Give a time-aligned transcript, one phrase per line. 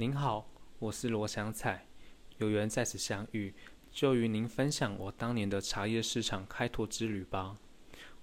[0.00, 0.48] 您好，
[0.78, 1.86] 我是罗祥彩，
[2.38, 3.54] 有缘在此相遇，
[3.92, 7.58] 就与您分享我当年的茶叶市场开拓之旅吧。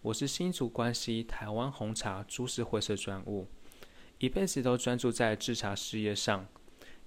[0.01, 3.47] 我是新竹关西台湾红茶株式会社专务，
[4.17, 6.47] 一辈子都专注在制茶事业上，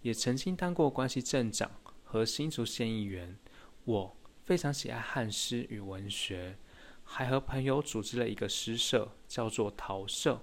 [0.02, 1.68] 也曾经当过关西镇长
[2.05, 3.37] 和新竹县议员。
[3.82, 6.57] 我非常喜爱汉诗与文学，
[7.02, 10.41] 还和朋友组织了一个诗社，叫做陶社。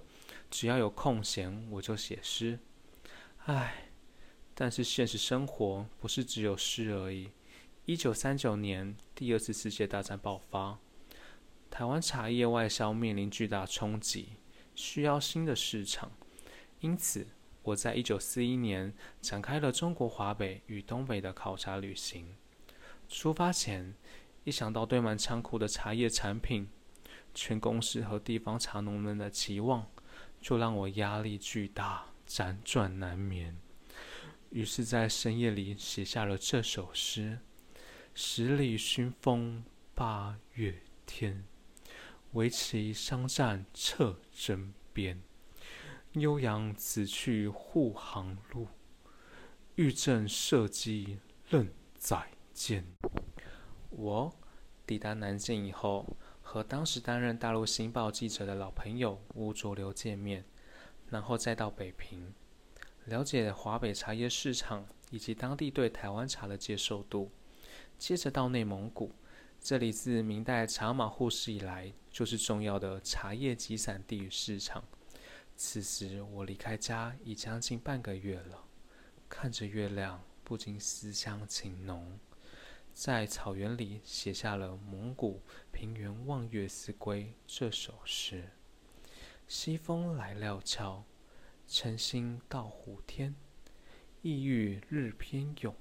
[0.50, 2.58] 只要有空闲，我就写诗。
[3.46, 3.87] 唉，
[4.60, 7.30] 但是现实生活不是只有诗而已。
[7.84, 10.80] 一九三九年，第二次世界大战爆发，
[11.70, 14.30] 台湾茶叶外销面临巨大冲击，
[14.74, 16.10] 需要新的市场。
[16.80, 17.28] 因此，
[17.62, 22.34] 我在一九四一年展开了中国华北与东北的考察旅行。
[23.08, 23.94] 出发前，
[24.42, 26.68] 一想到堆满仓库的茶叶产品，
[27.32, 29.86] 全公司和地方茶农们的期望。
[30.40, 33.56] 就让我压力巨大，辗转难眠。
[34.50, 37.38] 于是，在深夜里写下了这首诗：
[38.14, 41.44] 十里熏风八月天，
[42.32, 45.20] 围棋商战彻针边。
[46.12, 48.66] 悠扬此去护航路，
[49.74, 51.18] 欲振射击
[51.48, 52.84] 任载间。
[53.90, 54.34] 我
[54.86, 56.16] 抵达南京以后。
[56.50, 60.42] 和当时担任大陆新报记者的老朋友吴浊流见面，
[61.10, 62.32] 然后再到北平，
[63.08, 67.30] 了解华北茶叶市场以及当地对台湾茶的接受度。
[67.98, 69.12] 接着到内蒙古，
[69.60, 74.84] 这里自明代茶马互市以来就是重要的茶叶集散地与市场。
[75.56, 78.64] 此时我离开家已将近半个月了，
[79.28, 82.18] 看着月亮，不禁思乡情浓。
[82.94, 85.40] 在草原里写下了《蒙古
[85.72, 88.50] 平原望月思归》这首诗：
[89.48, 91.04] 西风来料峭，
[91.70, 93.34] 晨星到虎天。
[94.22, 95.76] 意欲日偏勇，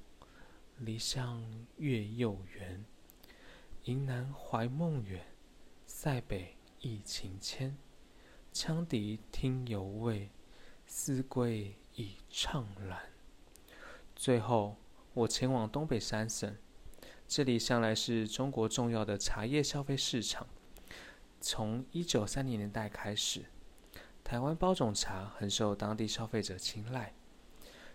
[0.79, 2.83] 离乡月又圆。
[3.85, 5.25] 迎南怀梦远，
[5.85, 7.77] 塞北忆情牵。
[8.53, 10.29] 羌笛听犹未，
[10.85, 12.99] 思归已怅然。
[14.13, 14.75] 最后，
[15.13, 16.53] 我前往东北三省。
[17.25, 20.47] 这里向来是中国重要的茶叶消费市场。
[21.39, 23.45] 从一九三零年代开始，
[24.27, 27.13] 台湾包种茶很受当地消费者青睐。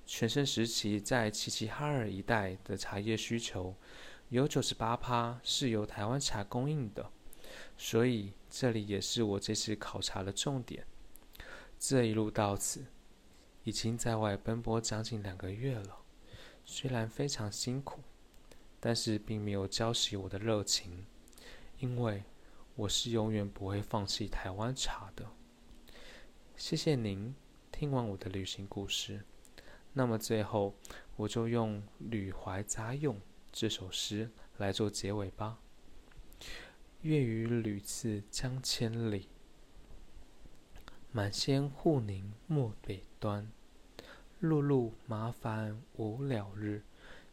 [0.06, 3.76] 全盛时期，在齐齐哈尔一带的茶叶需求
[4.30, 7.10] 有九十八趴是由台湾茶供应的，
[7.76, 10.86] 所以这里也是我这次考察的重点。
[11.78, 12.86] 这一路到此，
[13.64, 15.98] 已经在外奔波将近两个月了，
[16.64, 18.00] 虽然非常辛苦。
[18.80, 21.04] 但是并没有浇熄我的热情，
[21.78, 22.24] 因为
[22.74, 25.26] 我是永远不会放弃台湾茶的。
[26.64, 27.34] 谢谢您
[27.72, 29.24] 听完我的旅行故事。
[29.94, 30.72] 那么最后，
[31.16, 33.16] 我就用《旅怀杂咏》
[33.50, 35.58] 这首诗来做结尾吧。
[37.00, 39.26] 月与屡次江千里，
[41.10, 43.50] 满仙护宁漠北端。
[44.40, 46.84] 碌碌麻烦无了日。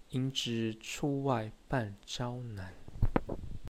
[0.09, 2.73] 应知出外半朝难。